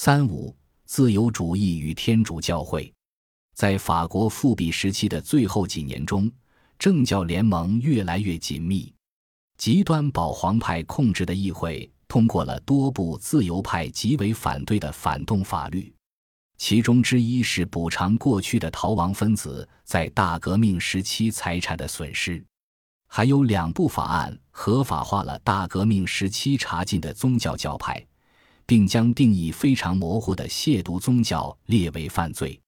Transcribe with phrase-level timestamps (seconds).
[0.00, 0.54] 三五
[0.84, 2.94] 自由主义与天主教会，
[3.56, 6.30] 在法国复辟时期的最后几年中，
[6.78, 8.94] 政教联盟越来越紧密。
[9.56, 15.92] 极端保皇派控制的议会通过了多部自由派极为反对的反动法律，
[16.58, 22.40] 其中之一是补偿过去的逃亡分子在大革命时期财产的损失，
[23.08, 28.06] 还有两部法案合法化了大革命时期查禁的宗教教派。
[28.68, 32.60] 并将定义非常模糊的亵渎宗教列为犯罪，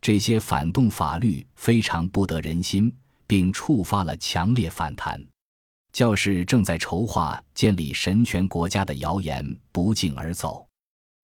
[0.00, 2.92] 这些反动法律非常不得人心，
[3.28, 5.24] 并触发了强烈反弹。
[5.92, 10.66] 教士正在筹划建立神权国家的谣言不胫而走，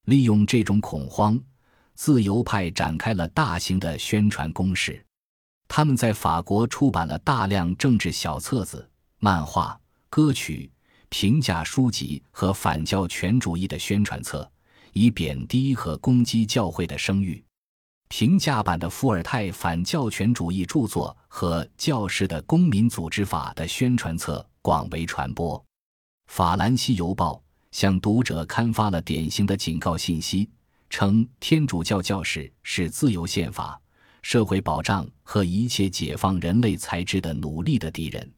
[0.04, 1.36] 利用这种恐慌，
[1.96, 5.04] 自由派展开了大型的宣传攻势。
[5.66, 9.76] 他们在法国出版了大量政治小册子、漫画、
[10.08, 10.70] 歌曲。
[11.12, 14.50] 评价书籍和反教权主义的宣传册，
[14.94, 17.44] 以贬低和攻击教会的声誉。
[18.08, 25.62] 评价版的伏尔泰反教权主义著作和教士的公民组织法的宣传册广为传播。
[26.28, 27.42] 法兰西邮报
[27.72, 30.48] 向读者刊发了典型的警告信息，
[30.88, 33.78] 称天主教教士是自由宪法、
[34.22, 38.32] 社会保障和一切解放人类才智的努力的敌人。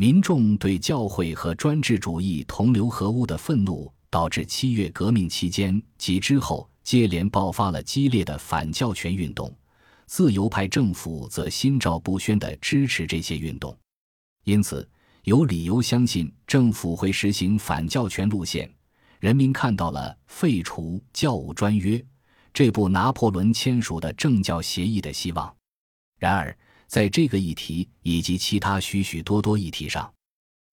[0.00, 9.54] 民众对教会和专制主义同流合污的愤怒，导致七月革命期间及之后接连爆发了激烈的反教权运动。
[10.06, 13.76] 自由派政府则心照不宣地支持这些运动，
[14.44, 14.88] 因此
[15.24, 18.72] 有理由相信政府会实行反教权路线。
[19.18, 22.02] 人民看到了废除教务专约
[22.54, 25.54] 这部拿破仑签署的政教协议的希望。
[26.18, 26.56] 然而。
[26.90, 30.12] 在这个议题以及其他许许多多议题上，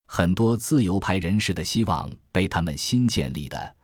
[0.07, 3.75] 很多自由派人士的希望被他们新建立的、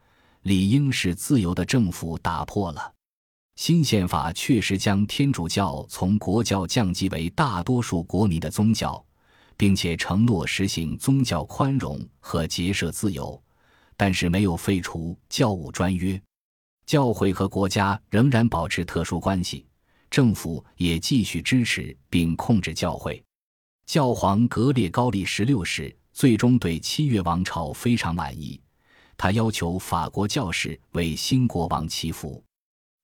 [0.42, 2.92] 理应是自由的政府打破了。
[3.56, 9.06] 新宪法确实将天主教从国教降级为大多数国民的宗教，
[9.56, 13.40] 并且承诺实行宗教宽容和结社自由，
[13.96, 16.20] 但是没有废除教务专约。
[16.88, 19.68] 教会和国家仍然保持特殊关系。
[20.14, 23.20] 政府也继续支持并控制教会。
[23.88, 28.62] 教皇格列高利十六世最终对七月王朝非常满意，
[29.18, 32.44] 他要求法国教士为新国王祈福。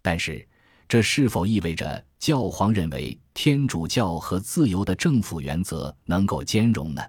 [0.03, 0.47] 但是，
[0.87, 7.01] 这是否意味着教皇认为天主教和自由的政府原则能够兼容呢？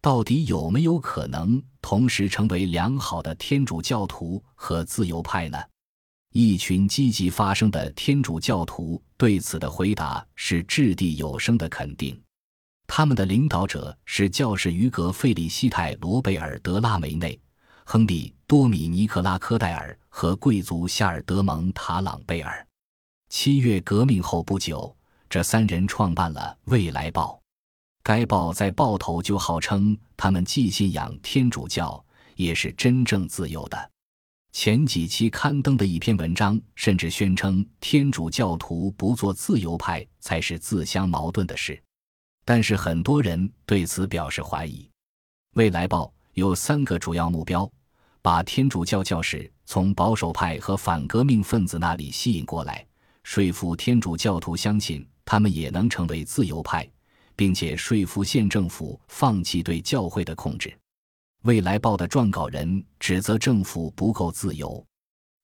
[0.00, 5.58] 到底有没有可能同时成为良好的天主教徒和自由派呢？
[6.36, 12.20] 一群积极发声的天主教徒对此的回答是掷地有声的肯定。
[12.88, 17.40] 他们的领导者是教士于格·费利西泰·罗贝尔·德拉梅内、
[17.84, 22.66] 亨利·多米尼克拉·科戴尔和贵族夏尔德蒙·塔朗贝尔。
[23.28, 24.92] 七月革命后不久，
[25.30, 27.40] 这三人创办了《未来报》。
[28.02, 33.90] 该报在报头就号称他们既信仰天主教，也是真正自由的。
[34.54, 41.78] 前几期刊登的一篇文章甚至宣称，天主教徒不做自由派才是自相矛盾的事。
[42.44, 44.88] 但是很多人对此表示怀疑。
[45.54, 47.68] 未来报有三个主要目标：
[48.22, 52.86] 把天主教教士从保守派和反革命分子那里吸引过来，
[53.24, 56.88] 说服天主教徒相信他们也能成为自由派，
[57.34, 60.72] 并且说服县政府放弃对教会的控制。
[61.44, 64.82] 未来报的撰稿人指责政府不够自由，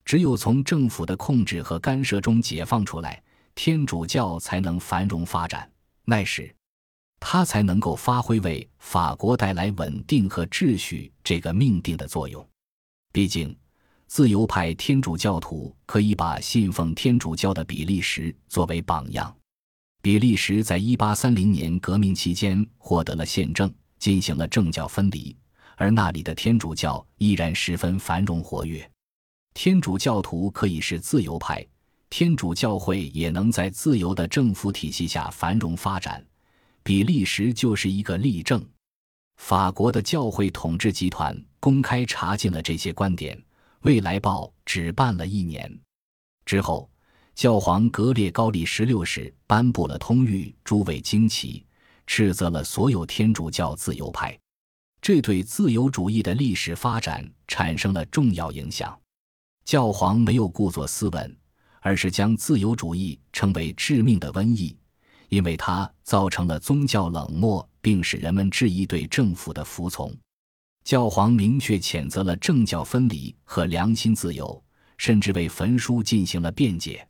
[0.02, 3.22] 只有从政府的控制和干涉中解放出来，
[3.54, 5.70] 天主教才能繁荣发展。
[6.06, 6.54] 那时，
[7.20, 12.48] 他才能够发挥为法国带来稳定和秩序这个命定的作用。
[13.12, 13.54] 毕竟，
[14.06, 19.36] 自由派天主教徒可以把信奉天主教的比利时作为榜样。
[20.00, 25.36] 比利时在一八三零年革命期间获得了宪政，进行了政教分离。
[25.80, 28.86] 而那里的天主教依然十分繁荣活跃，
[29.54, 31.66] 天主教徒可以是自由派，
[32.10, 36.22] 天主教会也能在自由的政府体系下繁荣发展。
[36.82, 38.62] 比利时就是一个例证。
[39.38, 43.34] 法国的教会统治集团公开查禁了这些观点，
[43.80, 45.80] 《未来报》只办了一年
[46.44, 46.90] 之后，
[47.34, 51.64] 教皇格列高利十六世颁布了通谕，诸位惊奇，
[52.06, 54.38] 斥责了所有天主教自由派。
[55.02, 58.98] 这对自由主义的历史发展产生了重要影响。
[59.64, 61.36] 教皇没有故作斯文，
[61.80, 64.76] 而是将自由主义称为致命的瘟疫，
[65.28, 70.14] 因为它造成了宗教冷漠，并使人们质疑对政府的服从。
[70.82, 74.62] 教皇明确谴责了政教分离和良心自由，
[74.96, 77.06] 甚至为焚书进行了辩解。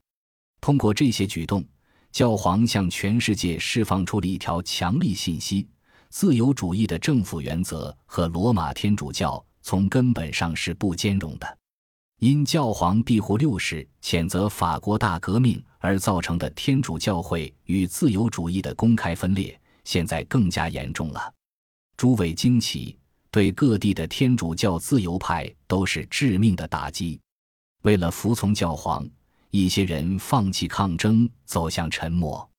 [0.61, 1.65] 通过这些举动，
[2.13, 5.67] 教皇向全世界释放出了一条强力信息：
[6.11, 11.59] 自由主义的政府原则和罗马天主教从根本上是不兼容的。
[12.19, 21.33] 因教皇庇护六世谴责法国大革命而造成的天主教会与自由主义的公开分裂，现在更加严重了。
[21.97, 22.99] 诸位惊奇，
[23.31, 27.19] 对各地的天主教自由派都是致命的打击。
[27.83, 29.09] 为了服从教皇，
[29.51, 32.50] 一些人放弃抗争，走向沉默。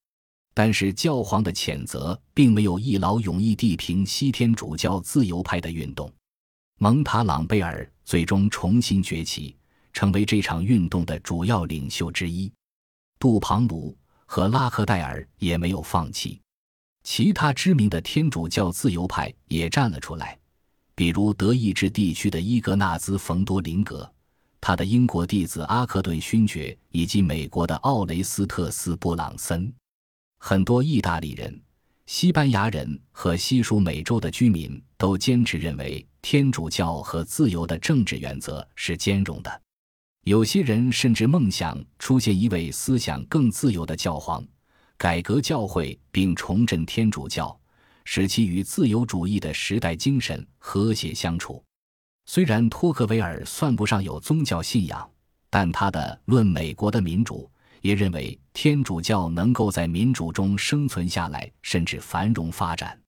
[0.53, 6.11] 但是教皇的谴责并没有一劳永逸地平息天主教自由派的运动。
[6.77, 9.55] 蒙塔朗贝尔最终重新崛起，
[9.93, 12.51] 成为这场运动的主要领袖之一。
[13.19, 13.95] 杜庞鲁
[14.25, 16.41] 和拉克戴尔也没有放弃，
[17.03, 20.37] 其他知名的天主教自由派也站了出来，
[20.95, 24.11] 比如德意志地区的伊格纳兹·冯多林格，
[24.59, 29.71] 他的英国弟子阿克顿勋爵，以及美国的奥雷斯特斯·布朗森。
[30.43, 31.61] 很多意大利人。
[32.07, 39.61] 西班牙人和西属美洲的居民都坚持认为，天主教和自由的政治原则是兼容的。
[40.23, 44.43] 有些人甚至梦想出现一位思想更自由的教皇，
[44.97, 47.55] 改革教会并重振天主教，
[48.03, 51.63] 使其与自由主义的时代精神和谐相处。
[52.25, 55.07] 虽然托克维尔算不上有宗教信仰，
[55.51, 57.47] 但他的《论美国的民主》。
[57.81, 63.00] 也认为天主教能够在民主中生存下来，甚至繁荣发展。